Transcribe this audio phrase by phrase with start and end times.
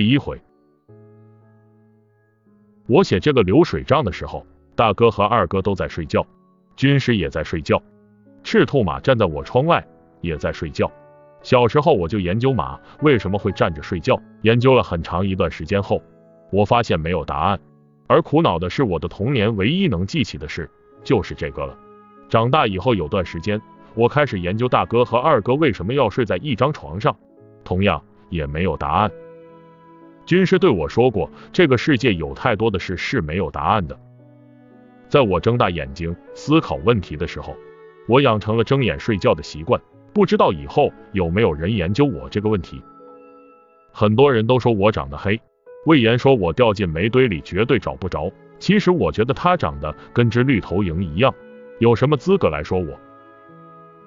[0.00, 0.40] 第一回，
[2.86, 6.26] 我写这个流水账的时候，大哥和二哥都在睡觉，
[6.74, 7.82] 军师也在睡觉，
[8.42, 9.86] 赤兔马站在我窗外
[10.22, 10.90] 也在睡觉。
[11.42, 16.02] 小时候我就研究马为什么会站着睡觉，研究了很长一段时间后，
[16.50, 17.60] 我发现没有答案。
[18.06, 20.70] 而苦恼的是，我的童年唯一能记起的事
[21.04, 21.76] 就是这个了。
[22.30, 23.60] 长大以后有段时间，
[23.94, 27.14] 我开始研究大哥和二哥为什么要睡在一张床上，
[27.64, 29.12] 同样也没有答案。
[30.30, 33.98] 军师对我说过，这个世界有太多的事是没有答案的。
[35.08, 37.56] 在我睁大眼睛思考问题的时候，
[38.06, 39.82] 我养成了睁眼睡觉的习惯。
[40.12, 42.80] 不知道以后有没有人研究我这个问题？
[43.90, 45.40] 很多人都说我长得黑。
[45.84, 51.34] 魏延说：“我掉进煤堆里绝对找不着。”其实我觉得他长得跟只绿头蝇一样，
[51.80, 52.96] 有什么资格来说我？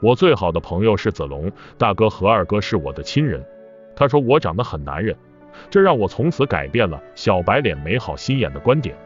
[0.00, 3.44] 我最好的朋友是子龙，大哥和二哥是我的亲人。
[3.96, 5.16] 他说我长得很男人，
[5.70, 8.96] 这让我从此改变了小白脸美好心眼的观点。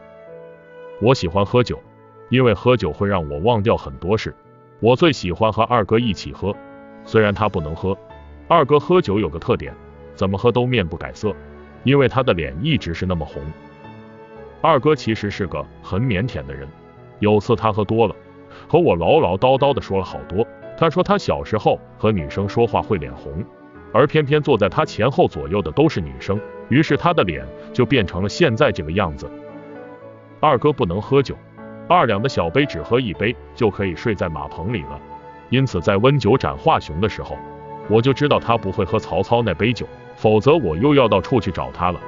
[1.01, 1.79] 我喜欢喝酒，
[2.29, 4.35] 因为喝酒会让我忘掉很多事。
[4.79, 6.55] 我最喜欢和二哥一起喝，
[7.05, 7.97] 虽然他不能喝。
[8.47, 9.73] 二哥喝酒有个特点，
[10.15, 11.35] 怎么喝都面不改色。
[11.83, 13.41] 因为他的脸一直是那么红。
[14.61, 16.67] 二哥其实是个很腼腆的人。
[17.19, 18.15] 有次他喝多了，
[18.67, 20.45] 和我唠唠叨叨的说了好多。
[20.77, 23.43] 他说他小时候和女生说话会脸红，
[23.97, 29.27] 而偏偏坐在他前后左右的都是女生，于是他的脸就变成了现在这个样子。
[30.39, 31.35] 二哥不能喝酒，
[31.89, 35.01] 二两的小杯只喝一杯就可以睡在马棚里了。
[35.49, 37.39] 因此在温酒斩华雄的时候，
[37.89, 39.87] 我就知道他不会喝曹操那杯酒。
[40.15, 41.99] 否则我又要到处去找他了。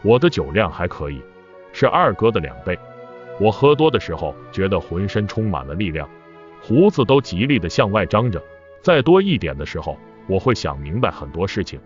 [0.00, 1.20] 我的酒量还可以，
[1.70, 2.78] 是二哥的两倍。
[3.38, 6.08] 我喝多的时候觉得浑身充满了力量，
[6.62, 8.42] 胡子都极力的向外张着。
[8.80, 9.98] 再多一点的时候，
[10.28, 11.80] 我会想明白很多事情。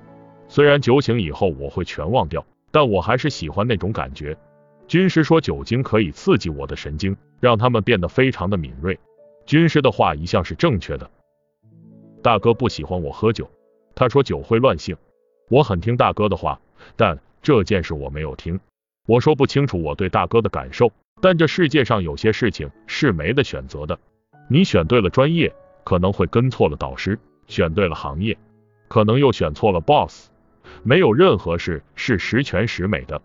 [0.48, 4.36] 虽然酒醒以后我会全忘掉，但我还是喜欢那种感觉。
[4.88, 8.98] 军师说酒精可以刺激我的神经，让他们变得非常的敏锐。
[9.46, 11.10] 军师的话一向是正确的。
[12.22, 13.48] 大哥不喜欢我喝酒，
[13.94, 14.96] 他说酒会乱性。
[15.48, 16.60] 我很听大哥的话，
[16.96, 18.60] 但这件事我没有听。
[19.06, 23.98] 我说不清楚我对大哥的感受，但这世界上有些事情是没得选择的。
[24.48, 25.52] 你选对了专业，
[25.84, 27.16] 可能会跟错了导师；
[27.52, 28.36] 选对了行业，
[28.88, 30.30] 可能又选错了 boss。
[30.82, 33.20] 没有任何事是十全十美的。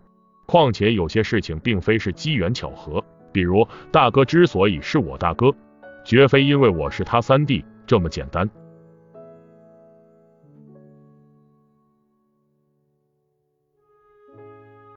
[0.46, 3.02] 况且有些事情并非是机缘巧合，
[3.32, 5.54] 比如大哥之所以是我大哥，
[6.04, 8.48] 绝非因为我是他三弟这么简单。